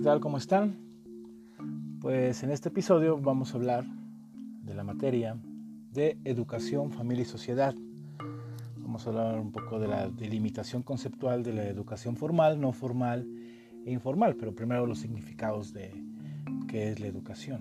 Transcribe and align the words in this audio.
¿qué 0.00 0.04
tal? 0.04 0.20
¿Cómo 0.20 0.38
están? 0.38 0.78
Pues 2.00 2.42
en 2.42 2.50
este 2.50 2.70
episodio 2.70 3.18
vamos 3.18 3.52
a 3.52 3.58
hablar 3.58 3.84
de 4.62 4.72
la 4.72 4.82
materia 4.82 5.36
de 5.92 6.16
educación, 6.24 6.90
familia 6.90 7.20
y 7.20 7.26
sociedad. 7.26 7.74
Vamos 8.78 9.04
a 9.06 9.10
hablar 9.10 9.38
un 9.38 9.52
poco 9.52 9.78
de 9.78 9.88
la 9.88 10.08
delimitación 10.08 10.82
conceptual 10.82 11.42
de 11.42 11.52
la 11.52 11.64
educación 11.64 12.16
formal, 12.16 12.58
no 12.58 12.72
formal 12.72 13.28
e 13.84 13.92
informal, 13.92 14.36
pero 14.36 14.54
primero 14.54 14.86
los 14.86 15.00
significados 15.00 15.74
de 15.74 15.92
qué 16.66 16.88
es 16.92 16.98
la 16.98 17.06
educación. 17.06 17.60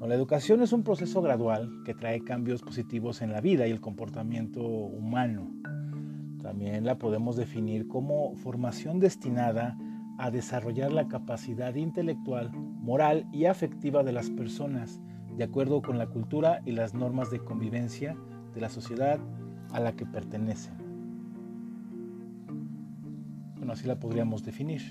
la 0.00 0.16
educación 0.16 0.60
es 0.60 0.72
un 0.72 0.82
proceso 0.82 1.22
gradual 1.22 1.70
que 1.84 1.94
trae 1.94 2.24
cambios 2.24 2.62
positivos 2.62 3.22
en 3.22 3.30
la 3.30 3.40
vida 3.40 3.68
y 3.68 3.70
el 3.70 3.80
comportamiento 3.80 4.60
humano. 4.60 5.52
También 6.42 6.84
la 6.84 6.98
podemos 6.98 7.36
definir 7.36 7.86
como 7.86 8.34
formación 8.34 8.98
destinada 8.98 9.78
a 9.78 9.91
a 10.22 10.30
desarrollar 10.30 10.92
la 10.92 11.08
capacidad 11.08 11.74
intelectual, 11.74 12.52
moral 12.52 13.26
y 13.32 13.46
afectiva 13.46 14.04
de 14.04 14.12
las 14.12 14.30
personas, 14.30 15.00
de 15.36 15.42
acuerdo 15.42 15.82
con 15.82 15.98
la 15.98 16.06
cultura 16.06 16.62
y 16.64 16.70
las 16.70 16.94
normas 16.94 17.32
de 17.32 17.40
convivencia 17.40 18.16
de 18.54 18.60
la 18.60 18.68
sociedad 18.68 19.18
a 19.72 19.80
la 19.80 19.96
que 19.96 20.06
pertenecen. 20.06 20.74
Bueno, 23.56 23.72
así 23.72 23.88
la 23.88 23.98
podríamos 23.98 24.44
definir. 24.44 24.82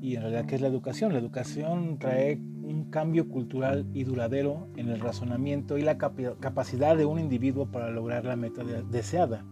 Y 0.00 0.16
en 0.16 0.22
realidad, 0.22 0.46
¿qué 0.46 0.56
es 0.56 0.60
la 0.60 0.66
educación? 0.66 1.12
La 1.12 1.20
educación 1.20 1.98
trae 2.00 2.40
un 2.64 2.88
cambio 2.90 3.28
cultural 3.28 3.86
y 3.94 4.02
duradero 4.02 4.66
en 4.76 4.88
el 4.88 4.98
razonamiento 4.98 5.78
y 5.78 5.82
la 5.82 5.96
capacidad 5.96 6.96
de 6.96 7.04
un 7.04 7.20
individuo 7.20 7.70
para 7.70 7.88
lograr 7.92 8.24
la 8.24 8.34
meta 8.34 8.64
deseada. 8.64 9.44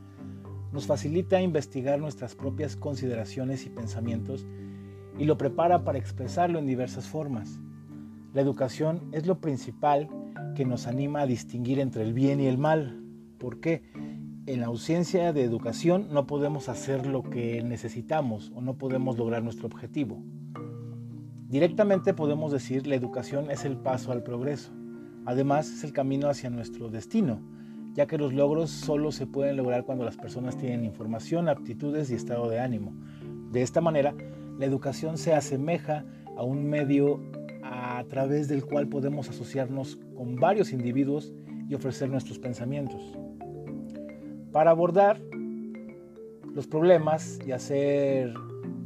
Nos 0.73 0.89
facilita 0.89 1.41
investigar 1.41 2.01
nuestras 2.01 2.35
propias 2.35 2.75
consideraciones 2.75 3.65
y 3.65 3.71
pensamientos 3.71 4.45
y 5.19 5.25
lo 5.25 5.37
prepara 5.37 5.85
para 5.85 5.99
expresarlo 5.99 6.59
en 6.59 6.67
diversas 6.67 7.07
formas. 7.07 7.59
La 8.33 8.41
educación 8.41 9.09
es 9.13 9.27
lo 9.27 9.41
principal 9.41 10.09
que 10.55 10.65
nos 10.65 10.87
anima 10.87 11.23
a 11.23 11.27
distinguir 11.27 11.81
entre 11.81 12.03
el 12.03 12.13
bien 12.13 12.41
y 12.41 12.47
el 12.47 12.59
mal, 12.59 13.03
porque 13.39 13.83
en 14.47 14.63
ausencia 14.63 15.33
de 15.33 15.45
educación 15.45 16.09
no 16.13 16.27
podemos 16.27 16.69
hacer 16.69 17.07
lo 17.07 17.23
que 17.23 17.63
necesitamos 17.63 18.53
o 18.55 18.61
no 18.61 18.79
podemos 18.79 19.19
lograr 19.19 19.43
nuestro 19.43 19.67
objetivo. 19.67 20.23
Directamente 21.49 22.15
podemos 22.15 22.53
decir 22.53 22.87
la 22.87 22.95
educación 22.95 23.51
es 23.51 23.65
el 23.65 23.77
paso 23.77 24.13
al 24.13 24.23
progreso. 24.23 24.73
Además 25.27 25.69
es 25.69 25.85
el 25.85 25.93
camino 25.93 26.29
hacia 26.29 26.49
nuestro 26.49 26.89
destino, 26.89 27.41
ya 27.93 28.07
que 28.07 28.19
los 28.19 28.33
logros 28.33 28.71
solo 28.71 29.13
se 29.13 29.27
pueden 29.27 29.57
lograr 29.57 29.85
cuando 29.85 30.05
las 30.05 30.17
personas 30.17 30.57
tienen 30.57 30.85
información, 30.85 31.49
aptitudes 31.49 32.11
y 32.11 32.15
estado 32.15 32.49
de 32.49 32.61
ánimo. 32.61 32.93
De 33.51 33.63
esta 33.63 33.81
manera, 33.81 34.15
la 34.59 34.67
educación 34.67 35.19
se 35.19 35.35
asemeja 35.35 36.05
a 36.37 36.43
un 36.43 36.69
medio 36.69 37.21
a 37.63 38.05
través 38.09 38.49
del 38.49 38.65
cual 38.65 38.89
podemos 38.89 39.29
asociarnos 39.29 39.99
con 40.17 40.37
varios 40.37 40.73
individuos 40.73 41.33
y 41.69 41.75
ofrecer 41.75 42.09
nuestros 42.09 42.39
pensamientos. 42.39 43.01
Para 44.53 44.71
abordar 44.71 45.21
los 46.55 46.67
problemas 46.67 47.39
y 47.47 47.53
hacer 47.53 48.35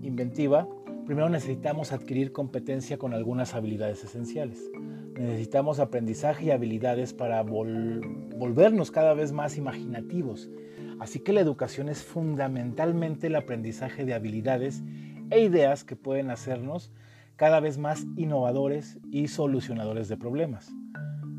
inventiva, 0.02 0.68
primero 1.06 1.28
necesitamos 1.28 1.92
adquirir 1.92 2.32
competencia 2.32 2.98
con 2.98 3.14
algunas 3.14 3.54
habilidades 3.54 4.04
esenciales. 4.04 4.70
Necesitamos 5.18 5.78
aprendizaje 5.78 6.46
y 6.46 6.50
habilidades 6.50 7.14
para 7.14 7.42
volvernos 7.42 8.90
cada 8.90 9.14
vez 9.14 9.32
más 9.32 9.56
imaginativos. 9.56 10.50
Así 10.98 11.20
que 11.20 11.32
la 11.32 11.40
educación 11.40 11.88
es 11.88 12.02
fundamentalmente 12.02 13.28
el 13.28 13.36
aprendizaje 13.36 14.04
de 14.04 14.14
habilidades 14.14 14.82
e 15.30 15.42
ideas 15.42 15.84
que 15.84 15.96
pueden 15.96 16.30
hacernos 16.30 16.92
cada 17.36 17.60
vez 17.60 17.78
más 17.78 18.06
innovadores 18.16 18.98
y 19.10 19.28
solucionadores 19.28 20.08
de 20.08 20.16
problemas. 20.16 20.72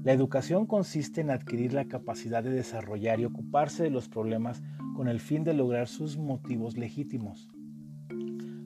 La 0.04 0.14
educación 0.14 0.68
consiste 0.68 1.22
en 1.22 1.32
adquirir 1.32 1.74
la 1.74 1.86
capacidad 1.86 2.44
de 2.44 2.52
desarrollar 2.52 3.20
y 3.20 3.26
ocuparse 3.26 3.84
de 3.84 3.90
los 3.90 4.08
problemas 4.08 4.62
con 4.96 5.08
el 5.08 5.20
fin 5.20 5.44
de 5.44 5.54
lograr 5.54 5.88
sus 5.88 6.18
motivos 6.18 6.78
legítimos. 6.78 7.50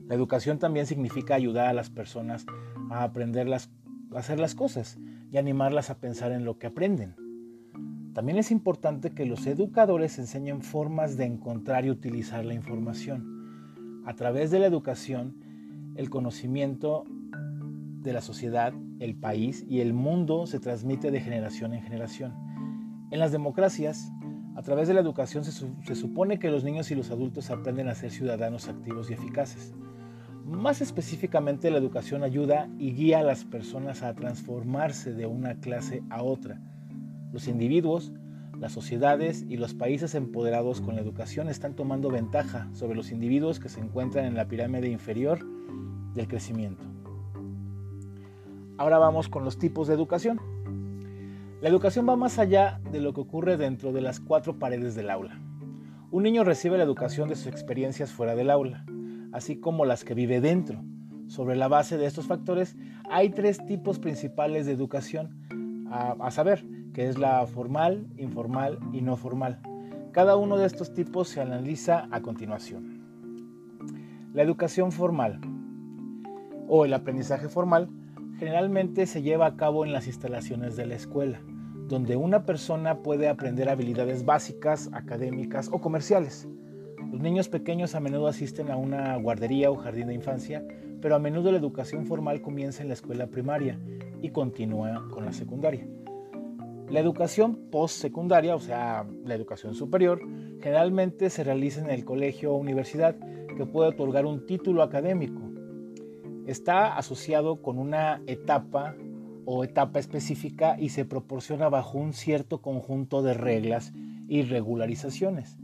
La 0.06 0.14
educación 0.14 0.58
también 0.58 0.86
significa 0.86 1.34
ayudar 1.34 1.68
a 1.68 1.72
las 1.72 1.88
personas 1.88 2.44
a 2.90 3.04
aprender 3.04 3.52
a 3.52 4.18
hacer 4.18 4.40
las 4.40 4.54
cosas 4.54 4.98
y 5.32 5.38
animarlas 5.38 5.88
a 5.88 5.98
pensar 5.98 6.32
en 6.32 6.44
lo 6.44 6.58
que 6.58 6.66
aprenden. 6.66 7.14
También 8.12 8.36
es 8.36 8.50
importante 8.50 9.10
que 9.10 9.24
los 9.24 9.46
educadores 9.46 10.18
enseñen 10.18 10.62
formas 10.62 11.16
de 11.16 11.26
encontrar 11.26 11.84
y 11.84 11.90
utilizar 11.90 12.44
la 12.44 12.54
información 12.54 13.39
a 14.10 14.14
través 14.14 14.50
de 14.50 14.58
la 14.58 14.66
educación, 14.66 15.36
el 15.94 16.10
conocimiento 16.10 17.04
de 18.02 18.12
la 18.12 18.20
sociedad, 18.20 18.72
el 18.98 19.14
país 19.14 19.64
y 19.68 19.82
el 19.82 19.94
mundo 19.94 20.48
se 20.48 20.58
transmite 20.58 21.12
de 21.12 21.20
generación 21.20 21.74
en 21.74 21.82
generación. 21.82 22.34
En 23.12 23.20
las 23.20 23.30
democracias, 23.30 24.10
a 24.56 24.62
través 24.62 24.88
de 24.88 24.94
la 24.94 25.00
educación 25.00 25.44
se, 25.44 25.94
supone 25.94 26.40
que 26.40 26.50
los 26.50 26.64
niños 26.64 26.90
y 26.90 26.96
los 26.96 27.12
adultos 27.12 27.52
aprenden 27.52 27.86
a 27.86 27.94
ser 27.94 28.10
ciudadanos 28.10 28.66
activos 28.66 29.10
y 29.10 29.14
eficaces. 29.14 29.76
Más 30.44 30.80
específicamente, 30.80 31.70
la 31.70 31.78
educación 31.78 32.24
ayuda 32.24 32.68
y 32.80 32.90
guía 32.90 33.20
a 33.20 33.22
las 33.22 33.44
personas 33.44 34.02
a 34.02 34.12
transformarse 34.14 35.12
de 35.12 35.26
una 35.26 35.54
clase 35.60 36.02
a 36.10 36.24
otra. 36.24 36.60
Los 37.32 37.46
individuos 37.46 38.12
las 38.60 38.72
sociedades 38.72 39.46
y 39.48 39.56
los 39.56 39.72
países 39.72 40.14
empoderados 40.14 40.82
con 40.82 40.94
la 40.94 41.00
educación 41.00 41.48
están 41.48 41.74
tomando 41.74 42.10
ventaja 42.10 42.68
sobre 42.74 42.94
los 42.94 43.10
individuos 43.10 43.58
que 43.58 43.70
se 43.70 43.80
encuentran 43.80 44.26
en 44.26 44.34
la 44.34 44.48
pirámide 44.48 44.88
inferior 44.88 45.40
del 46.12 46.28
crecimiento. 46.28 46.84
Ahora 48.76 48.98
vamos 48.98 49.30
con 49.30 49.44
los 49.44 49.58
tipos 49.58 49.88
de 49.88 49.94
educación. 49.94 50.38
La 51.62 51.70
educación 51.70 52.06
va 52.06 52.16
más 52.16 52.38
allá 52.38 52.82
de 52.92 53.00
lo 53.00 53.14
que 53.14 53.22
ocurre 53.22 53.56
dentro 53.56 53.92
de 53.92 54.02
las 54.02 54.20
cuatro 54.20 54.58
paredes 54.58 54.94
del 54.94 55.08
aula. 55.08 55.40
Un 56.10 56.22
niño 56.22 56.44
recibe 56.44 56.76
la 56.76 56.84
educación 56.84 57.30
de 57.30 57.36
sus 57.36 57.46
experiencias 57.46 58.12
fuera 58.12 58.34
del 58.34 58.50
aula, 58.50 58.84
así 59.32 59.56
como 59.56 59.86
las 59.86 60.04
que 60.04 60.12
vive 60.12 60.42
dentro. 60.42 60.82
Sobre 61.28 61.56
la 61.56 61.68
base 61.68 61.96
de 61.96 62.04
estos 62.04 62.26
factores 62.26 62.76
hay 63.08 63.30
tres 63.30 63.64
tipos 63.64 63.98
principales 63.98 64.66
de 64.66 64.72
educación, 64.72 65.86
a, 65.90 66.12
a 66.20 66.30
saber, 66.30 66.64
que 66.92 67.08
es 67.08 67.18
la 67.18 67.46
formal, 67.46 68.06
informal 68.16 68.78
y 68.92 69.00
no 69.00 69.16
formal. 69.16 69.60
Cada 70.12 70.36
uno 70.36 70.56
de 70.56 70.66
estos 70.66 70.92
tipos 70.92 71.28
se 71.28 71.40
analiza 71.40 72.08
a 72.10 72.20
continuación. 72.20 73.00
La 74.32 74.42
educación 74.42 74.92
formal 74.92 75.40
o 76.68 76.84
el 76.84 76.94
aprendizaje 76.94 77.48
formal 77.48 77.88
generalmente 78.38 79.06
se 79.06 79.22
lleva 79.22 79.46
a 79.46 79.56
cabo 79.56 79.84
en 79.84 79.92
las 79.92 80.06
instalaciones 80.06 80.76
de 80.76 80.86
la 80.86 80.94
escuela, 80.94 81.40
donde 81.88 82.16
una 82.16 82.44
persona 82.46 83.02
puede 83.02 83.28
aprender 83.28 83.68
habilidades 83.68 84.24
básicas, 84.24 84.88
académicas 84.92 85.68
o 85.72 85.80
comerciales. 85.80 86.48
Los 87.10 87.20
niños 87.20 87.48
pequeños 87.48 87.94
a 87.94 88.00
menudo 88.00 88.28
asisten 88.28 88.70
a 88.70 88.76
una 88.76 89.16
guardería 89.16 89.70
o 89.70 89.76
jardín 89.76 90.06
de 90.06 90.14
infancia, 90.14 90.64
pero 91.02 91.16
a 91.16 91.18
menudo 91.18 91.50
la 91.50 91.58
educación 91.58 92.06
formal 92.06 92.40
comienza 92.40 92.82
en 92.82 92.88
la 92.88 92.94
escuela 92.94 93.26
primaria 93.26 93.78
y 94.22 94.30
continúa 94.30 95.08
con 95.10 95.24
la 95.24 95.32
secundaria. 95.32 95.86
La 96.90 96.98
educación 96.98 97.70
postsecundaria, 97.70 98.56
o 98.56 98.58
sea, 98.58 99.06
la 99.24 99.34
educación 99.36 99.76
superior, 99.76 100.20
generalmente 100.60 101.30
se 101.30 101.44
realiza 101.44 101.80
en 101.80 101.90
el 101.90 102.04
colegio 102.04 102.52
o 102.52 102.56
universidad 102.56 103.16
que 103.56 103.64
puede 103.64 103.90
otorgar 103.90 104.26
un 104.26 104.44
título 104.44 104.82
académico. 104.82 105.40
Está 106.46 106.96
asociado 106.96 107.62
con 107.62 107.78
una 107.78 108.22
etapa 108.26 108.96
o 109.44 109.62
etapa 109.62 110.00
específica 110.00 110.76
y 110.80 110.88
se 110.88 111.04
proporciona 111.04 111.68
bajo 111.68 111.96
un 111.96 112.12
cierto 112.12 112.60
conjunto 112.60 113.22
de 113.22 113.34
reglas 113.34 113.92
y 114.26 114.42
regularizaciones. 114.42 115.58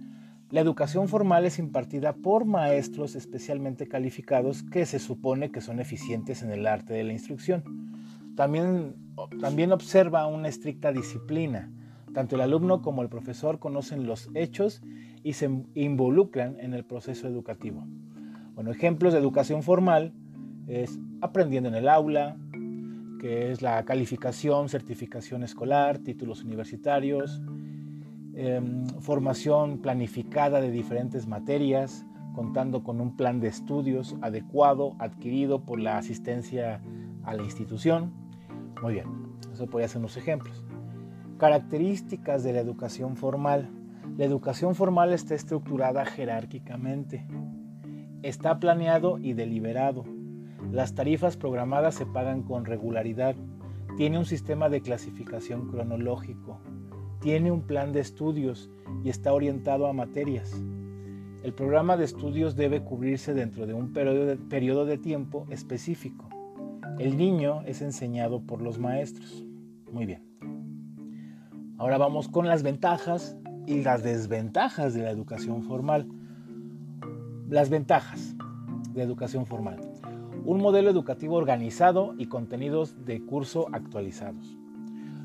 La 0.51 0.61
educación 0.61 1.09
formal 1.09 1.45
es 1.45 1.59
impartida 1.59 2.13
por 2.13 2.45
maestros 2.45 3.17
especialmente 3.17 3.89
calificados 3.89 4.63
que 4.63 4.87
se 4.87 5.01
supone 5.01 5.51
que 5.51 5.61
son 5.61 5.81
eficientes 5.81 6.45
en 6.45 6.53
el 6.53 6.69
arte 6.69 6.95
de 6.95 7.03
la 7.03 7.13
instrucción. 7.13 7.65
También 8.37 9.06
también 9.41 9.73
observa 9.73 10.27
una 10.27 10.49
estricta 10.49 10.93
disciplina. 10.93 11.71
Tanto 12.13 12.37
el 12.37 12.43
alumno 12.43 12.83
como 12.83 13.03
el 13.03 13.09
profesor 13.09 13.59
conocen 13.59 14.07
los 14.07 14.31
hechos 14.35 14.83
y 15.23 15.35
se 15.35 15.51
involucran 15.75 16.57
en 16.61 16.73
el 16.73 16.85
proceso 16.85 17.29
educativo. 17.29 17.87
Bueno, 18.55 18.71
ejemplos 18.71 19.13
de 19.13 19.19
educación 19.19 19.63
formal 19.63 20.13
es 20.67 20.99
aprendiendo 21.21 21.69
en 21.69 21.75
el 21.75 21.89
aula, 21.89 22.37
que 23.21 23.51
es 23.51 23.61
la 23.61 23.85
calificación, 23.85 24.69
certificación 24.69 25.43
escolar, 25.43 25.99
títulos 25.99 26.43
universitarios, 26.43 27.43
em, 28.35 28.87
formación 29.01 29.79
planificada 29.79 30.61
de 30.61 30.71
diferentes 30.71 31.27
materias, 31.27 32.07
contando 32.35 32.83
con 32.83 33.01
un 33.01 33.17
plan 33.17 33.41
de 33.41 33.49
estudios 33.49 34.17
adecuado 34.21 34.95
adquirido 34.99 35.65
por 35.65 35.81
la 35.81 35.99
asistencia 35.99 36.81
a 37.25 37.35
la 37.35 37.43
institución 37.43 38.26
muy 38.83 38.95
bien, 38.95 39.07
eso 39.53 39.67
podría 39.67 39.89
ser 39.89 39.99
unos 39.99 40.17
ejemplos. 40.17 40.65
Características 41.39 42.43
de 42.45 42.53
la 42.53 42.61
educación 42.61 43.17
formal. 43.17 43.71
La 44.17 44.25
educación 44.25 44.75
formal 44.75 45.13
está 45.13 45.35
estructurada 45.35 46.05
jerárquicamente. 46.05 47.27
Está 48.23 48.59
planeado 48.59 49.19
y 49.19 49.35
deliberado. 49.35 50.05
Las 50.73 50.95
tarifas 50.95 51.37
programadas 51.37 51.95
se 51.95 52.07
pagan 52.07 52.43
con 52.43 52.65
regularidad. 52.65 53.37
Tiene 53.97 54.19
un 54.19 54.25
sistema 54.25 54.69
de 54.69 54.81
clasificación 54.81 55.69
cronológico. 55.69 56.61
Tiene 57.21 57.51
un 57.51 57.63
plan 57.63 57.93
de 57.93 58.01
estudios 58.01 58.71
y 59.05 59.11
está 59.11 59.33
orientado 59.33 59.87
a 59.87 59.93
materias. 59.93 60.53
El 61.43 61.53
programa 61.53 61.97
de 61.97 62.05
estudios 62.05 62.57
debe 62.57 62.83
cubrirse 62.83 63.33
dentro 63.33 63.67
de 63.67 63.75
un 63.75 63.93
periodo 63.93 64.85
de, 64.85 64.99
tiempo 64.99 65.47
específico. 65.51 66.29
El 66.99 67.17
niño 67.17 67.63
es 67.67 67.83
enseñado 67.83 68.41
por 68.41 68.63
los 68.63 68.79
maestros. 68.79 69.45
Muy 69.93 70.07
bien. 70.07 70.23
Ahora 71.79 71.99
vamos 71.99 72.29
con 72.29 72.47
las 72.47 72.63
ventajas 72.63 73.37
y 73.67 73.83
las 73.83 74.03
desventajas 74.03 74.95
de 74.95 75.03
la 75.03 75.11
educación 75.11 75.63
formal. 75.63 76.09
Las 77.49 77.69
ventajas 77.71 78.35
de 78.93 79.03
educación 79.03 79.47
formal. 79.47 79.81
Un 80.45 80.61
modelo 80.61 80.89
educativo 80.89 81.37
organizado 81.37 82.15
y 82.19 82.27
contenidos 82.27 83.05
de 83.05 83.25
curso 83.25 83.67
actualizados. 83.73 84.57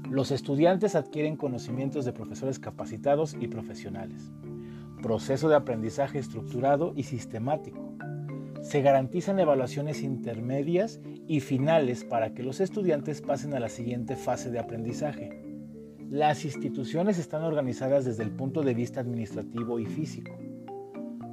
Los 0.09 0.31
estudiantes 0.31 0.95
adquieren 0.95 1.37
conocimientos 1.37 2.03
de 2.03 2.11
profesores 2.11 2.59
capacitados 2.59 3.35
y 3.39 3.47
profesionales 3.47 4.31
proceso 5.01 5.49
de 5.49 5.55
aprendizaje 5.55 6.19
estructurado 6.19 6.93
y 6.95 7.03
sistemático. 7.03 7.90
Se 8.61 8.81
garantizan 8.81 9.39
evaluaciones 9.39 10.03
intermedias 10.03 11.01
y 11.27 11.39
finales 11.39 12.03
para 12.03 12.33
que 12.33 12.43
los 12.43 12.59
estudiantes 12.59 13.21
pasen 13.21 13.53
a 13.53 13.59
la 13.59 13.69
siguiente 13.69 14.15
fase 14.15 14.51
de 14.51 14.59
aprendizaje. 14.59 15.29
Las 16.09 16.45
instituciones 16.45 17.17
están 17.17 17.43
organizadas 17.43 18.05
desde 18.05 18.23
el 18.23 18.31
punto 18.31 18.61
de 18.61 18.73
vista 18.73 18.99
administrativo 18.99 19.79
y 19.79 19.85
físico. 19.85 20.37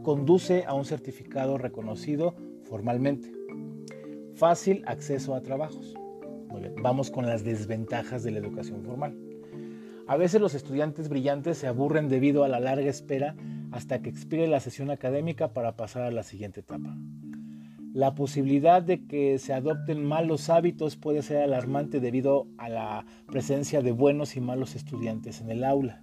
Conduce 0.03 0.65
a 0.67 0.75
un 0.75 0.85
certificado 0.85 1.59
reconocido 1.59 2.35
formalmente. 2.63 3.31
Fácil 4.35 4.83
acceso 4.87 5.35
a 5.35 5.43
trabajos. 5.43 5.95
vamos 6.81 7.11
con 7.11 7.27
las 7.27 7.45
desventajas 7.45 8.23
de 8.23 8.31
la 8.31 8.39
educación 8.39 8.83
formal. 8.85 9.19
A 10.07 10.17
veces 10.17 10.41
los 10.41 10.55
estudiantes 10.55 11.11
brillantes 11.11 11.59
se 11.59 11.67
aburren 11.67 12.09
debido 12.09 12.43
a 12.43 12.49
la 12.49 12.61
larga 12.61 12.89
espera 12.89 13.37
hasta 13.73 14.01
que 14.01 14.09
expire 14.09 14.47
la 14.47 14.61
sesión 14.61 14.91
académica 14.91 15.53
para 15.53 15.77
pasar 15.77 16.03
a 16.03 16.11
la 16.11 16.23
siguiente 16.23 16.61
etapa. 16.61 16.97
La 17.99 18.15
posibilidad 18.15 18.81
de 18.81 19.07
que 19.07 19.41
se 19.41 19.53
adopten 19.53 20.05
malos 20.05 20.51
hábitos 20.51 20.95
puede 20.95 21.21
ser 21.21 21.39
alarmante 21.39 21.99
debido 21.99 22.47
a 22.57 22.69
la 22.69 23.05
presencia 23.27 23.83
de 23.83 23.91
buenos 23.91 24.37
y 24.37 24.41
malos 24.41 24.77
estudiantes 24.77 25.41
en 25.41 25.51
el 25.51 25.65
aula. 25.65 26.01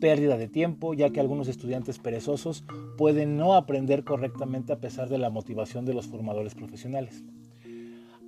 Pérdida 0.00 0.36
de 0.36 0.46
tiempo, 0.46 0.94
ya 0.94 1.10
que 1.10 1.18
algunos 1.18 1.48
estudiantes 1.48 1.98
perezosos 1.98 2.64
pueden 2.96 3.36
no 3.36 3.54
aprender 3.54 4.04
correctamente 4.04 4.72
a 4.72 4.78
pesar 4.78 5.08
de 5.08 5.18
la 5.18 5.30
motivación 5.30 5.84
de 5.84 5.94
los 5.94 6.06
formadores 6.06 6.54
profesionales. 6.54 7.24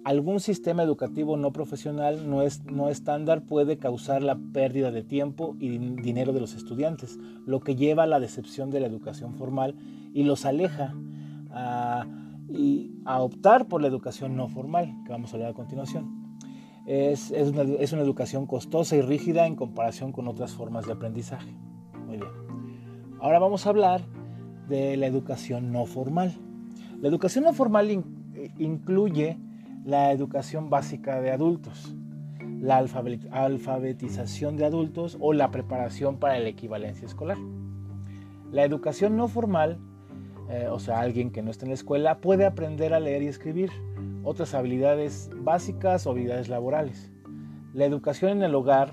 Algún 0.02 0.40
sistema 0.40 0.82
educativo 0.82 1.36
no 1.36 1.52
profesional 1.52 2.28
no, 2.28 2.42
es, 2.42 2.64
no 2.64 2.88
estándar 2.88 3.42
puede 3.42 3.78
causar 3.78 4.24
la 4.24 4.36
pérdida 4.52 4.90
de 4.90 5.04
tiempo 5.04 5.54
y 5.60 5.78
dinero 5.78 6.32
de 6.32 6.40
los 6.40 6.56
estudiantes, 6.56 7.16
lo 7.46 7.60
que 7.60 7.76
lleva 7.76 8.02
a 8.02 8.08
la 8.08 8.18
decepción 8.18 8.70
de 8.70 8.80
la 8.80 8.88
educación 8.88 9.36
formal 9.36 9.76
y 10.12 10.24
los 10.24 10.44
aleja 10.46 10.96
a, 11.52 12.08
y 12.52 12.92
a 13.04 13.20
optar 13.20 13.68
por 13.68 13.80
la 13.80 13.88
educación 13.88 14.36
no 14.36 14.48
formal, 14.48 14.94
que 15.04 15.12
vamos 15.12 15.32
a 15.32 15.36
hablar 15.36 15.50
a 15.50 15.54
continuación. 15.54 16.36
Es, 16.86 17.30
es, 17.30 17.48
una, 17.50 17.62
es 17.62 17.92
una 17.92 18.02
educación 18.02 18.46
costosa 18.46 18.96
y 18.96 19.02
rígida 19.02 19.46
en 19.46 19.54
comparación 19.54 20.12
con 20.12 20.26
otras 20.26 20.52
formas 20.52 20.86
de 20.86 20.92
aprendizaje. 20.92 21.54
Muy 22.06 22.16
bien. 22.16 22.30
Ahora 23.20 23.38
vamos 23.38 23.66
a 23.66 23.70
hablar 23.70 24.02
de 24.68 24.96
la 24.96 25.06
educación 25.06 25.72
no 25.72 25.84
formal. 25.84 26.32
La 27.00 27.08
educación 27.08 27.44
no 27.44 27.52
formal 27.52 27.90
eh, 27.90 28.50
incluye 28.58 29.38
la 29.84 30.12
educación 30.12 30.70
básica 30.70 31.20
de 31.20 31.30
adultos, 31.30 31.94
la 32.60 32.78
alfabetización 32.78 34.56
de 34.56 34.64
adultos 34.64 35.16
o 35.20 35.32
la 35.32 35.50
preparación 35.50 36.18
para 36.18 36.38
la 36.38 36.48
equivalencia 36.48 37.06
escolar. 37.06 37.38
La 38.52 38.64
educación 38.64 39.16
no 39.16 39.28
formal, 39.28 39.78
eh, 40.50 40.68
o 40.68 40.78
sea, 40.80 41.00
alguien 41.00 41.30
que 41.30 41.42
no 41.42 41.50
está 41.50 41.64
en 41.64 41.70
la 41.70 41.74
escuela, 41.74 42.18
puede 42.20 42.44
aprender 42.44 42.92
a 42.92 43.00
leer 43.00 43.22
y 43.22 43.28
escribir, 43.28 43.70
otras 44.24 44.52
habilidades 44.52 45.30
básicas 45.36 46.06
o 46.06 46.10
habilidades 46.10 46.48
laborales. 46.48 47.12
La 47.72 47.84
educación 47.84 48.32
en 48.32 48.42
el 48.42 48.54
hogar, 48.54 48.90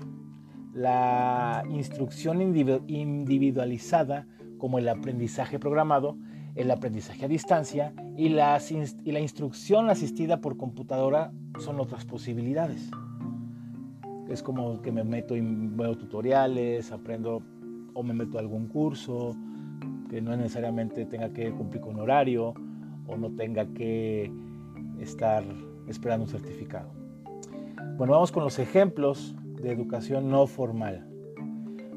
la 0.72 1.64
instrucción 1.68 2.40
individualizada, 2.40 4.26
como 4.58 4.78
el 4.78 4.88
aprendizaje 4.88 5.58
programado, 5.58 6.16
el 6.54 6.70
aprendizaje 6.70 7.24
a 7.24 7.28
distancia 7.28 7.92
y 8.16 8.28
la, 8.30 8.60
instrucción 9.20 9.90
asistida 9.90 10.40
por 10.40 10.56
computadora 10.56 11.32
son 11.58 11.80
otras 11.80 12.04
posibilidades. 12.04 12.88
Es 14.28 14.42
como 14.42 14.80
que 14.82 14.92
me 14.92 15.04
meto 15.04 15.36
y 15.36 15.40
veo 15.42 15.96
tutoriales, 15.96 16.92
aprendo 16.92 17.42
o 17.94 18.02
me 18.02 18.14
meto 18.14 18.38
a 18.38 18.40
algún 18.40 18.68
curso, 18.68 19.36
que 20.08 20.20
no 20.20 20.36
necesariamente 20.36 21.04
tenga 21.04 21.30
que 21.30 21.50
cumplir 21.52 21.82
con 21.82 21.98
horario 21.98 22.54
o 23.06 23.16
no 23.16 23.30
tenga 23.30 23.66
que 23.66 24.30
estar 25.00 25.44
esperando 25.86 26.24
un 26.24 26.30
certificado. 26.30 26.90
Bueno, 27.96 28.12
vamos 28.12 28.32
con 28.32 28.44
los 28.44 28.58
ejemplos 28.58 29.34
de 29.62 29.72
educación 29.72 30.30
no 30.30 30.46
formal. 30.46 31.06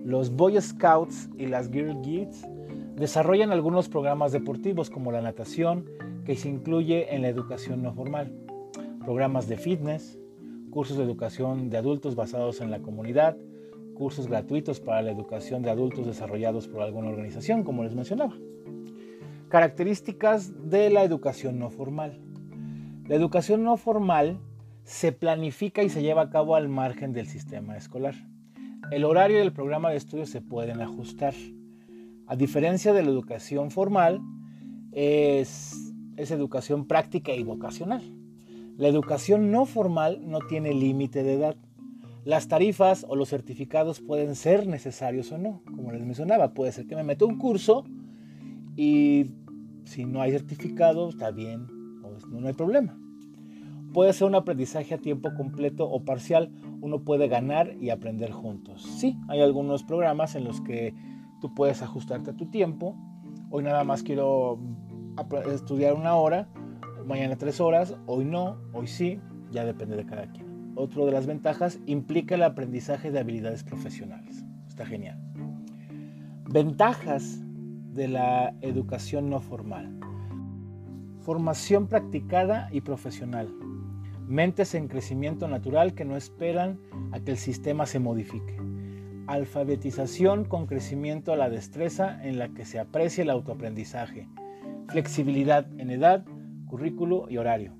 Los 0.03 0.35
Boy 0.35 0.59
Scouts 0.59 1.29
y 1.37 1.45
las 1.45 1.71
Girl 1.71 2.01
Guides 2.01 2.45
Desarrollan 3.01 3.51
algunos 3.51 3.89
programas 3.89 4.31
deportivos 4.31 4.91
como 4.91 5.11
la 5.11 5.21
natación, 5.21 5.85
que 6.23 6.35
se 6.35 6.49
incluye 6.49 7.15
en 7.15 7.23
la 7.23 7.29
educación 7.29 7.81
no 7.81 7.93
formal, 7.93 8.31
programas 9.03 9.47
de 9.47 9.57
fitness, 9.57 10.19
cursos 10.69 10.97
de 10.97 11.03
educación 11.03 11.71
de 11.71 11.77
adultos 11.77 12.15
basados 12.15 12.61
en 12.61 12.69
la 12.69 12.79
comunidad, 12.79 13.37
cursos 13.93 14.27
gratuitos 14.27 14.79
para 14.79 15.01
la 15.01 15.11
educación 15.11 15.61
de 15.61 15.69
adultos 15.69 16.05
desarrollados 16.05 16.67
por 16.67 16.81
alguna 16.81 17.09
organización, 17.09 17.63
como 17.63 17.83
les 17.83 17.95
mencionaba. 17.95 18.33
Características 19.49 20.69
de 20.69 20.89
la 20.89 21.03
educación 21.03 21.59
no 21.59 21.69
formal. 21.69 22.19
La 23.07 23.15
educación 23.15 23.63
no 23.63 23.77
formal 23.77 24.39
se 24.83 25.11
planifica 25.11 25.83
y 25.83 25.89
se 25.89 26.01
lleva 26.01 26.23
a 26.23 26.29
cabo 26.29 26.55
al 26.55 26.69
margen 26.69 27.13
del 27.13 27.27
sistema 27.27 27.77
escolar. 27.77 28.15
El 28.91 29.05
horario 29.05 29.37
y 29.37 29.41
el 29.41 29.53
programa 29.53 29.89
de 29.89 29.97
estudio 29.97 30.25
se 30.25 30.41
pueden 30.41 30.81
ajustar. 30.81 31.33
A 32.27 32.35
diferencia 32.35 32.93
de 32.93 33.03
la 33.03 33.09
educación 33.09 33.71
formal, 33.71 34.21
es, 34.91 35.93
educación 36.17 36.85
práctica 36.85 37.33
y 37.33 37.43
vocacional. 37.43 38.01
La 38.77 38.87
educación 38.87 39.51
no 39.51 39.65
formal 39.65 40.19
no 40.29 40.39
tiene 40.39 40.73
límite 40.73 41.23
de 41.23 41.33
edad. 41.33 41.55
Las 42.23 42.47
tarifas 42.47 43.05
o 43.07 43.15
los 43.15 43.29
certificados 43.29 43.99
pueden 43.99 44.35
ser 44.35 44.67
necesarios 44.67 45.31
o 45.31 45.37
no. 45.37 45.61
Como 45.65 45.91
les 45.91 46.05
mencionaba, 46.05 46.53
puede 46.53 46.71
ser 46.71 46.87
que 46.87 46.95
me 46.95 47.03
meta 47.03 47.25
un 47.25 47.37
curso 47.37 47.85
y 48.75 49.31
si 49.85 50.05
no 50.05 50.21
hay 50.21 50.31
certificado, 50.31 51.09
está 51.09 51.31
bien, 51.31 51.67
no 52.29 52.47
hay 52.47 52.53
problema. 52.53 52.97
Puede 53.93 54.13
ser 54.13 54.27
un 54.27 54.35
aprendizaje 54.35 54.93
a 54.93 54.99
tiempo 54.99 55.33
completo 55.35 55.89
o 55.89 56.05
parcial. 56.05 56.51
Uno 56.79 57.03
puede 57.03 57.27
ganar 57.27 57.75
y 57.81 57.89
aprender 57.89 58.31
juntos. 58.31 58.83
Sí, 58.83 59.17
hay 59.27 59.41
algunos 59.41 59.83
programas 59.83 60.35
en 60.35 60.45
los 60.45 60.61
que 60.61 60.93
Tú 61.41 61.51
puedes 61.55 61.81
ajustarte 61.81 62.29
a 62.29 62.37
tu 62.37 62.45
tiempo. 62.45 62.95
Hoy 63.49 63.63
nada 63.63 63.83
más 63.83 64.03
quiero 64.03 64.59
estudiar 65.51 65.95
una 65.95 66.15
hora, 66.15 66.47
mañana 67.05 67.35
tres 67.35 67.59
horas, 67.59 67.97
hoy 68.05 68.23
no, 68.23 68.57
hoy 68.73 68.87
sí, 68.87 69.19
ya 69.49 69.65
depende 69.65 69.97
de 69.97 70.05
cada 70.05 70.31
quien. 70.31 70.50
Otro 70.75 71.05
de 71.05 71.11
las 71.11 71.25
ventajas 71.25 71.79
implica 71.85 72.35
el 72.35 72.43
aprendizaje 72.43 73.11
de 73.11 73.19
habilidades 73.19 73.63
profesionales. 73.63 74.43
Está 74.67 74.85
genial. 74.85 75.19
Ventajas 76.49 77.39
de 77.93 78.07
la 78.07 78.53
educación 78.61 79.29
no 79.29 79.39
formal. 79.39 79.99
Formación 81.19 81.87
practicada 81.87 82.69
y 82.71 82.81
profesional. 82.81 83.53
Mentes 84.27 84.75
en 84.75 84.87
crecimiento 84.87 85.47
natural 85.47 85.93
que 85.93 86.05
no 86.05 86.15
esperan 86.15 86.79
a 87.11 87.19
que 87.19 87.31
el 87.31 87.37
sistema 87.37 87.85
se 87.85 87.99
modifique 87.99 88.57
alfabetización 89.31 90.45
con 90.45 90.67
crecimiento 90.67 91.31
a 91.31 91.37
la 91.37 91.49
destreza 91.49 92.21
en 92.23 92.37
la 92.37 92.49
que 92.49 92.65
se 92.65 92.79
aprecia 92.79 93.23
el 93.23 93.29
autoaprendizaje, 93.29 94.27
flexibilidad 94.87 95.67
en 95.79 95.89
edad, 95.89 96.25
currículo 96.67 97.27
y 97.29 97.37
horario, 97.37 97.73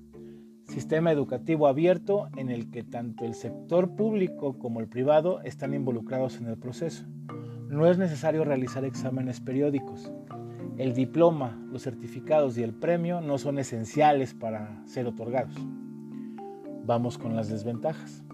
sistema 0.72 1.12
educativo 1.12 1.68
abierto 1.68 2.28
en 2.36 2.48
el 2.50 2.70
que 2.70 2.82
tanto 2.82 3.24
el 3.24 3.34
sector 3.34 3.94
público 3.94 4.58
como 4.58 4.80
el 4.80 4.88
privado 4.88 5.42
están 5.42 5.74
involucrados 5.74 6.38
en 6.38 6.46
el 6.46 6.56
proceso. 6.56 7.04
No 7.68 7.86
es 7.86 7.98
necesario 7.98 8.44
realizar 8.44 8.84
exámenes 8.84 9.40
periódicos. 9.40 10.10
El 10.78 10.94
diploma, 10.94 11.62
los 11.70 11.82
certificados 11.82 12.56
y 12.56 12.62
el 12.62 12.72
premio 12.72 13.20
no 13.20 13.36
son 13.36 13.58
esenciales 13.58 14.32
para 14.32 14.82
ser 14.86 15.06
otorgados. 15.06 15.54
Vamos 16.86 17.18
con 17.18 17.36
las 17.36 17.50
desventajas. 17.50 18.24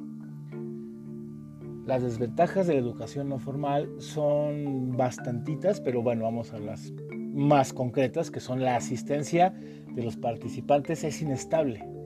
Las 1.86 2.02
desventajas 2.02 2.68
de 2.68 2.74
la 2.74 2.80
educación 2.80 3.28
no 3.28 3.40
formal 3.40 3.90
son 3.98 4.96
bastantitas, 4.96 5.80
pero 5.80 6.02
bueno, 6.02 6.24
vamos 6.24 6.52
a 6.52 6.58
las 6.58 6.92
más 7.16 7.72
concretas, 7.72 8.30
que 8.30 8.40
son 8.40 8.62
la 8.62 8.76
asistencia 8.76 9.54
de 9.94 10.02
los 10.02 10.16
participantes, 10.16 11.02
es 11.02 11.20
inestable. 11.20 11.97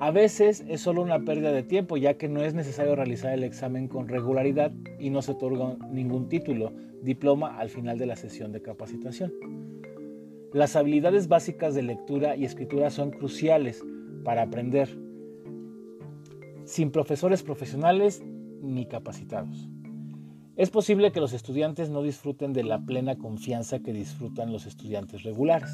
A 0.00 0.10
veces 0.12 0.64
es 0.66 0.80
solo 0.80 1.02
una 1.02 1.26
pérdida 1.26 1.52
de 1.52 1.62
tiempo, 1.62 1.98
ya 1.98 2.14
que 2.14 2.26
no 2.26 2.42
es 2.42 2.54
necesario 2.54 2.96
realizar 2.96 3.34
el 3.34 3.44
examen 3.44 3.86
con 3.86 4.08
regularidad 4.08 4.72
y 4.98 5.10
no 5.10 5.20
se 5.20 5.32
otorga 5.32 5.76
ningún 5.90 6.30
título, 6.30 6.72
diploma 7.02 7.58
al 7.58 7.68
final 7.68 7.98
de 7.98 8.06
la 8.06 8.16
sesión 8.16 8.50
de 8.50 8.62
capacitación. 8.62 9.30
Las 10.54 10.74
habilidades 10.74 11.28
básicas 11.28 11.74
de 11.74 11.82
lectura 11.82 12.34
y 12.34 12.46
escritura 12.46 12.88
son 12.88 13.10
cruciales 13.10 13.84
para 14.24 14.40
aprender, 14.40 14.88
sin 16.64 16.92
profesores 16.92 17.42
profesionales 17.42 18.22
ni 18.62 18.86
capacitados. 18.86 19.68
Es 20.56 20.70
posible 20.70 21.12
que 21.12 21.20
los 21.20 21.34
estudiantes 21.34 21.90
no 21.90 22.02
disfruten 22.02 22.54
de 22.54 22.64
la 22.64 22.80
plena 22.80 23.18
confianza 23.18 23.80
que 23.80 23.92
disfrutan 23.92 24.50
los 24.50 24.64
estudiantes 24.64 25.24
regulares. 25.24 25.70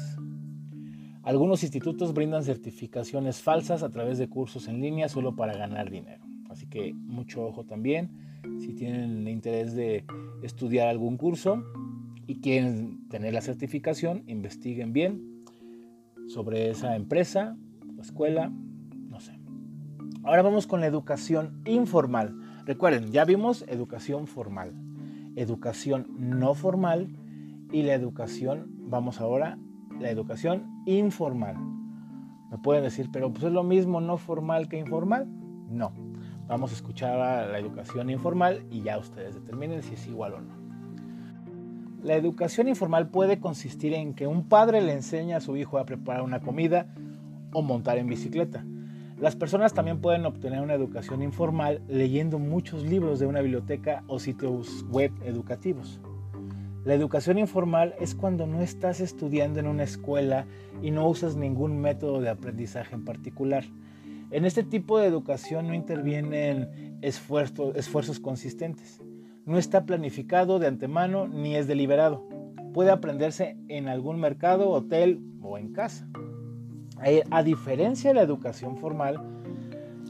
Algunos 1.27 1.61
institutos 1.61 2.13
brindan 2.13 2.45
certificaciones 2.45 3.41
falsas 3.41 3.83
a 3.83 3.89
través 3.89 4.17
de 4.17 4.29
cursos 4.29 4.69
en 4.69 4.79
línea 4.79 5.09
solo 5.09 5.35
para 5.35 5.57
ganar 5.57 5.91
dinero. 5.91 6.23
Así 6.49 6.67
que 6.67 6.93
mucho 6.93 7.45
ojo 7.45 7.65
también. 7.65 8.39
Si 8.61 8.73
tienen 8.73 9.27
interés 9.27 9.75
de 9.75 10.05
estudiar 10.41 10.87
algún 10.87 11.17
curso 11.17 11.65
y 12.27 12.39
quieren 12.39 13.09
tener 13.09 13.33
la 13.33 13.41
certificación, 13.41 14.23
investiguen 14.27 14.93
bien 14.93 15.43
sobre 16.27 16.69
esa 16.69 16.95
empresa 16.95 17.57
o 17.97 18.01
escuela, 18.01 18.49
no 19.09 19.19
sé. 19.19 19.37
Ahora 20.23 20.43
vamos 20.43 20.65
con 20.65 20.79
la 20.79 20.87
educación 20.87 21.61
informal. 21.65 22.39
Recuerden, 22.65 23.11
ya 23.11 23.25
vimos 23.25 23.65
educación 23.67 24.27
formal, 24.27 24.71
educación 25.35 26.07
no 26.17 26.53
formal 26.53 27.09
y 27.73 27.81
la 27.81 27.95
educación, 27.95 28.67
vamos 28.79 29.19
ahora, 29.19 29.59
la 29.99 30.09
educación 30.09 30.83
informal. 30.85 31.55
Me 32.51 32.57
pueden 32.57 32.83
decir, 32.83 33.09
pero 33.11 33.31
pues 33.31 33.45
es 33.45 33.51
lo 33.51 33.63
mismo 33.63 34.01
no 34.01 34.17
formal 34.17 34.67
que 34.69 34.77
informal. 34.77 35.27
No, 35.69 35.91
vamos 36.47 36.71
a 36.71 36.75
escuchar 36.75 37.19
a 37.19 37.47
la 37.47 37.59
educación 37.59 38.09
informal 38.09 38.65
y 38.71 38.81
ya 38.81 38.97
ustedes 38.97 39.35
determinen 39.35 39.83
si 39.83 39.95
es 39.95 40.07
igual 40.07 40.33
o 40.33 40.41
no. 40.41 40.55
La 42.01 42.15
educación 42.15 42.67
informal 42.67 43.09
puede 43.09 43.39
consistir 43.39 43.93
en 43.93 44.13
que 44.13 44.27
un 44.27 44.47
padre 44.47 44.81
le 44.81 44.93
enseña 44.93 45.37
a 45.37 45.41
su 45.41 45.57
hijo 45.57 45.77
a 45.77 45.85
preparar 45.85 46.21
una 46.21 46.39
comida 46.39 46.93
o 47.51 47.61
montar 47.61 47.97
en 47.97 48.07
bicicleta 48.07 48.63
las 49.19 49.35
personas 49.35 49.73
también 49.73 49.99
pueden 49.99 50.27
obtener 50.27 50.61
una 50.61 50.75
educación 50.75 51.23
informal 51.23 51.81
leyendo 51.87 52.37
muchos 52.37 52.83
libros 52.83 53.17
de 53.17 53.25
una 53.25 53.41
biblioteca 53.41 54.03
o 54.05 54.19
sitios 54.19 54.85
web 54.89 55.11
educativos. 55.23 55.99
La 56.87 56.93
educación 56.93 57.37
informal 57.37 57.95
es 57.99 58.15
cuando 58.15 58.47
no 58.47 58.61
estás 58.61 59.01
estudiando 59.01 59.59
en 59.59 59.67
una 59.67 59.83
escuela 59.83 60.45
y 60.81 60.89
no 60.89 61.05
usas 61.09 61.35
ningún 61.35 61.81
método 61.81 62.21
de 62.21 62.29
aprendizaje 62.29 62.95
en 62.95 63.03
particular. 63.03 63.65
En 64.31 64.45
este 64.45 64.63
tipo 64.63 64.97
de 64.97 65.05
educación 65.05 65.67
no 65.67 65.73
intervienen 65.73 66.97
esfuerzos, 67.01 68.21
consistentes. 68.21 69.01
No 69.45 69.57
está 69.57 69.85
planificado 69.85 70.59
de 70.59 70.67
antemano 70.67 71.27
ni 71.27 71.57
es 71.57 71.67
deliberado. 71.67 72.25
Puede 72.73 72.91
aprenderse 72.91 73.57
en 73.67 73.89
algún 73.89 74.21
mercado, 74.21 74.69
hotel 74.69 75.19
o 75.41 75.57
en 75.57 75.73
casa. 75.73 76.07
Eh, 77.03 77.21
a 77.31 77.43
diferencia 77.43 78.11
de 78.11 78.13
la 78.13 78.21
educación 78.21 78.77
formal, 78.77 79.21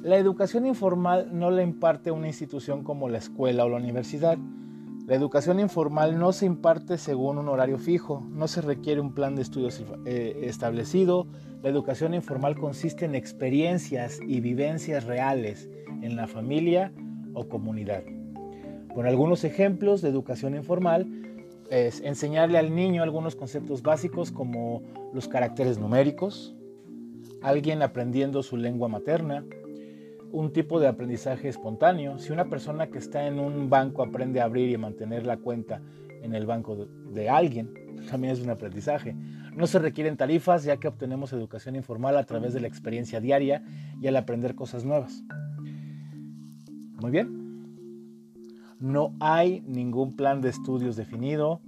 la 0.04 0.18
educación 0.18 0.68
informal 0.68 1.30
no 1.32 1.50
la 1.50 1.64
imparte 1.64 2.12
una 2.12 2.28
institución 2.28 2.84
como 2.84 3.10
la 3.10 3.18
escuela 3.18 3.66
o 3.66 3.70
la 3.70 3.78
universidad. 3.78 4.38
La 5.08 5.16
educación 5.16 5.62
informal 5.62 6.20
no 6.20 6.34
se 6.34 6.46
imparte 6.46 6.98
según 6.98 7.38
un 7.38 7.48
horario 7.48 7.78
fijo, 7.78 8.28
no 8.30 8.50
se 8.50 8.60
requiere 8.60 9.00
un 9.00 9.14
plan 9.14 9.38
de 9.38 9.42
estudios 9.42 9.82
eh, 10.06 10.42
establecido. 10.44 11.28
La 11.64 11.70
educación 11.70 12.14
informal 12.14 12.58
consiste 12.58 13.06
en 13.06 13.16
experiencias 13.16 14.20
y 14.28 14.42
vivencias 14.42 15.06
reales 15.06 15.70
en 16.02 16.18
la 16.18 16.28
familia 16.28 16.92
o 17.34 17.48
comunidad. 17.48 18.04
Con 18.94 19.06
algunos 19.06 19.46
ejemplos 19.46 20.02
de 20.02 20.10
educación 20.10 20.56
informal 20.56 21.08
es 21.72 22.02
enseñarle 22.02 22.58
al 22.58 22.76
niño 22.76 23.02
algunos 23.02 23.38
conceptos 23.38 23.84
básicos 23.84 24.34
como 24.34 24.82
los 25.14 25.30
caracteres 25.30 25.80
numéricos, 25.80 26.54
alguien 27.42 27.82
aprendiendo 27.82 28.44
su 28.44 28.58
lengua 28.58 28.90
materna, 28.90 29.46
un 30.32 30.52
tipo 30.52 30.80
de 30.80 30.88
aprendizaje 30.88 31.48
espontáneo. 31.48 32.20
Si 32.20 32.32
una 32.32 32.46
persona 32.46 32.88
que 32.88 32.98
está 32.98 33.28
en 33.28 33.40
un 33.40 33.70
banco 33.70 34.04
aprende 34.04 34.42
a 34.42 34.46
abrir 34.46 34.70
y 34.70 34.78
mantener 34.78 35.26
la 35.26 35.38
cuenta 35.38 35.82
en 36.22 36.34
el 36.34 36.46
banco 36.46 36.76
de, 36.76 37.30
alguien, 37.30 37.74
también 38.10 38.34
es 38.34 38.42
un 38.42 38.50
aprendizaje. 38.50 39.16
No 39.56 39.68
se 39.68 39.80
requieren 39.80 40.18
tarifas 40.18 40.64
ya 40.64 40.78
que 40.78 40.88
obtenemos 40.88 41.34
educación 41.34 41.76
informal 41.76 42.18
a 42.18 42.24
través 42.24 42.54
de 42.54 42.60
la 42.60 42.68
experiencia 42.68 43.20
diaria 43.20 43.64
y 44.02 44.08
al 44.08 44.16
aprender 44.16 44.56
cosas 44.56 44.84
nuevas. 44.86 45.24
Muy 47.02 47.12
bien. 47.12 47.48
No 48.80 49.16
hay 49.20 49.62
ningún 49.62 50.16
plan 50.16 50.42
de 50.42 50.50
estudios 50.50 50.96
definido. 50.96 51.62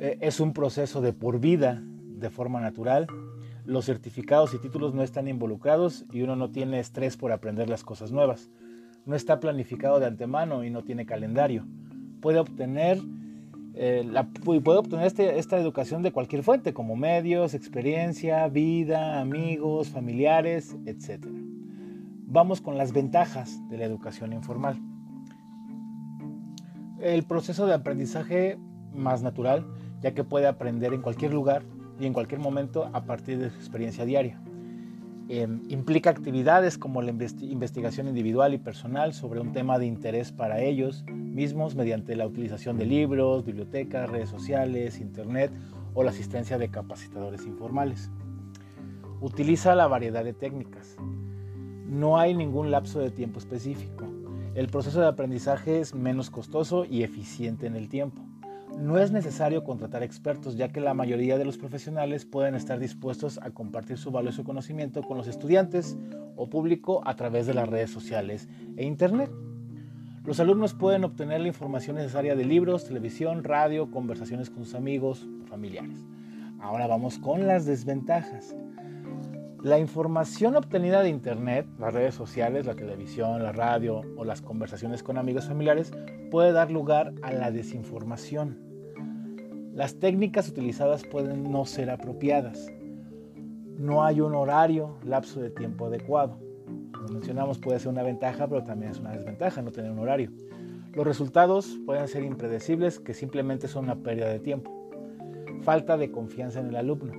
Eh, 0.00 0.18
es 0.20 0.40
un 0.40 0.52
proceso 0.52 1.00
de 1.00 1.12
por 1.12 1.40
vida 1.40 1.82
de 1.82 2.28
forma 2.28 2.60
natural 2.60 3.06
los 3.66 3.84
certificados 3.84 4.54
y 4.54 4.58
títulos 4.58 4.94
no 4.94 5.02
están 5.02 5.28
involucrados 5.28 6.04
y 6.12 6.22
uno 6.22 6.36
no 6.36 6.50
tiene 6.50 6.78
estrés 6.78 7.16
por 7.16 7.32
aprender 7.32 7.68
las 7.68 7.82
cosas 7.82 8.12
nuevas. 8.12 8.48
No 9.04 9.16
está 9.16 9.40
planificado 9.40 9.98
de 9.98 10.06
antemano 10.06 10.64
y 10.64 10.70
no 10.70 10.84
tiene 10.84 11.04
calendario. 11.04 11.66
Puede 12.20 12.38
obtener, 12.38 13.00
eh, 13.74 14.08
puede 14.44 14.78
obtener 14.78 15.06
este, 15.06 15.38
esta 15.38 15.58
educación 15.58 16.02
de 16.02 16.12
cualquier 16.12 16.44
fuente, 16.44 16.72
como 16.72 16.96
medios, 16.96 17.54
experiencia, 17.54 18.46
vida, 18.48 19.20
amigos, 19.20 19.88
familiares, 19.88 20.76
etc. 20.86 21.26
Vamos 22.28 22.60
con 22.60 22.78
las 22.78 22.92
ventajas 22.92 23.60
de 23.68 23.78
la 23.78 23.84
educación 23.84 24.32
informal. 24.32 24.80
El 27.00 27.24
proceso 27.24 27.66
de 27.66 27.74
aprendizaje 27.74 28.58
más 28.94 29.22
natural, 29.22 29.66
ya 30.00 30.14
que 30.14 30.24
puede 30.24 30.46
aprender 30.46 30.94
en 30.94 31.02
cualquier 31.02 31.34
lugar 31.34 31.62
y 31.98 32.06
en 32.06 32.12
cualquier 32.12 32.40
momento 32.40 32.90
a 32.92 33.04
partir 33.04 33.38
de 33.38 33.50
su 33.50 33.56
experiencia 33.56 34.04
diaria. 34.04 34.40
Em, 35.28 35.62
implica 35.68 36.10
actividades 36.10 36.78
como 36.78 37.02
la 37.02 37.10
investigación 37.10 38.06
individual 38.06 38.54
y 38.54 38.58
personal 38.58 39.12
sobre 39.12 39.40
un 39.40 39.52
tema 39.52 39.76
de 39.78 39.86
interés 39.86 40.30
para 40.30 40.60
ellos 40.60 41.04
mismos 41.08 41.74
mediante 41.74 42.14
la 42.14 42.26
utilización 42.26 42.78
de 42.78 42.86
libros, 42.86 43.44
bibliotecas, 43.44 44.08
redes 44.08 44.28
sociales, 44.28 45.00
internet 45.00 45.50
o 45.94 46.04
la 46.04 46.10
asistencia 46.10 46.58
de 46.58 46.70
capacitadores 46.70 47.44
informales. 47.44 48.10
Utiliza 49.20 49.74
la 49.74 49.88
variedad 49.88 50.22
de 50.22 50.32
técnicas. 50.32 50.96
No 51.88 52.18
hay 52.18 52.34
ningún 52.34 52.70
lapso 52.70 53.00
de 53.00 53.10
tiempo 53.10 53.40
específico. 53.40 54.04
El 54.54 54.68
proceso 54.68 55.00
de 55.00 55.08
aprendizaje 55.08 55.80
es 55.80 55.94
menos 55.94 56.30
costoso 56.30 56.84
y 56.84 57.02
eficiente 57.02 57.66
en 57.66 57.74
el 57.74 57.88
tiempo. 57.88 58.25
No 58.78 58.98
es 58.98 59.10
necesario 59.10 59.64
contratar 59.64 60.02
expertos, 60.02 60.56
ya 60.56 60.68
que 60.68 60.80
la 60.80 60.92
mayoría 60.92 61.38
de 61.38 61.46
los 61.46 61.56
profesionales 61.56 62.26
pueden 62.26 62.54
estar 62.54 62.78
dispuestos 62.78 63.38
a 63.42 63.50
compartir 63.50 63.96
su 63.96 64.10
valioso 64.10 64.44
conocimiento 64.44 65.02
con 65.02 65.16
los 65.16 65.28
estudiantes 65.28 65.96
o 66.36 66.50
público 66.50 67.00
a 67.06 67.16
través 67.16 67.46
de 67.46 67.54
las 67.54 67.68
redes 67.68 67.90
sociales 67.90 68.48
e 68.76 68.84
Internet. 68.84 69.30
Los 70.24 70.40
alumnos 70.40 70.74
pueden 70.74 71.04
obtener 71.04 71.40
la 71.40 71.48
información 71.48 71.96
necesaria 71.96 72.36
de 72.36 72.44
libros, 72.44 72.84
televisión, 72.84 73.44
radio, 73.44 73.90
conversaciones 73.90 74.50
con 74.50 74.64
sus 74.64 74.74
amigos 74.74 75.26
familiares. 75.48 76.04
Ahora 76.60 76.86
vamos 76.86 77.18
con 77.18 77.46
las 77.46 77.64
desventajas. 77.64 78.54
La 79.62 79.78
información 79.78 80.54
obtenida 80.54 81.02
de 81.02 81.08
Internet, 81.08 81.66
las 81.78 81.94
redes 81.94 82.14
sociales, 82.14 82.66
la 82.66 82.74
televisión, 82.74 83.42
la 83.42 83.52
radio 83.52 84.02
o 84.16 84.24
las 84.24 84.42
conversaciones 84.42 85.02
con 85.02 85.16
amigos 85.16 85.46
familiares 85.46 85.92
puede 86.30 86.52
dar 86.52 86.70
lugar 86.70 87.14
a 87.22 87.32
la 87.32 87.50
desinformación. 87.50 88.65
Las 89.76 89.96
técnicas 90.00 90.48
utilizadas 90.48 91.04
pueden 91.04 91.52
no 91.52 91.66
ser 91.66 91.90
apropiadas. 91.90 92.72
No 93.78 94.02
hay 94.02 94.22
un 94.22 94.34
horario, 94.34 94.96
lapso 95.04 95.38
de 95.38 95.50
tiempo 95.50 95.84
adecuado. 95.84 96.38
Como 96.94 97.08
mencionamos, 97.08 97.58
puede 97.58 97.78
ser 97.78 97.88
una 97.88 98.02
ventaja, 98.02 98.48
pero 98.48 98.64
también 98.64 98.92
es 98.92 99.00
una 99.00 99.12
desventaja 99.12 99.60
no 99.60 99.72
tener 99.72 99.90
un 99.90 99.98
horario. 99.98 100.30
Los 100.94 101.06
resultados 101.06 101.78
pueden 101.84 102.08
ser 102.08 102.24
impredecibles, 102.24 102.98
que 102.98 103.12
simplemente 103.12 103.68
son 103.68 103.84
una 103.84 103.96
pérdida 103.96 104.30
de 104.30 104.38
tiempo. 104.38 104.72
Falta 105.60 105.98
de 105.98 106.10
confianza 106.10 106.60
en 106.60 106.68
el 106.68 106.76
alumno. 106.76 107.12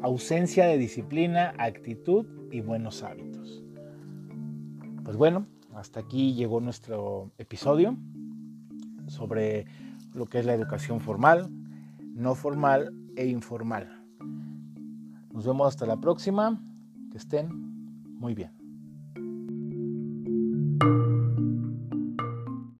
Ausencia 0.00 0.66
de 0.66 0.78
disciplina, 0.78 1.52
actitud 1.58 2.26
y 2.52 2.60
buenos 2.60 3.02
hábitos. 3.02 3.64
Pues 5.02 5.16
bueno, 5.16 5.48
hasta 5.74 5.98
aquí 5.98 6.34
llegó 6.34 6.60
nuestro 6.60 7.32
episodio 7.38 7.96
sobre 9.08 9.66
lo 10.14 10.26
que 10.26 10.38
es 10.38 10.46
la 10.46 10.54
educación 10.54 11.00
formal, 11.00 11.50
no 12.18 12.34
formal 12.34 12.92
e 13.16 13.26
informal. 13.26 13.86
Nos 15.32 15.46
vemos 15.46 15.68
hasta 15.68 15.86
la 15.86 16.00
próxima. 16.00 16.60
Que 17.12 17.16
estén 17.16 17.48
muy 18.18 18.34
bien. 18.34 18.57